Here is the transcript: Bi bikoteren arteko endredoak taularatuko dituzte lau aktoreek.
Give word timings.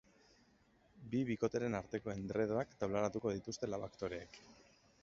Bi 1.11 1.21
bikoteren 1.27 1.79
arteko 1.81 2.15
endredoak 2.15 2.75
taularatuko 2.83 3.37
dituzte 3.39 3.73
lau 3.75 3.83
aktoreek. 3.91 4.43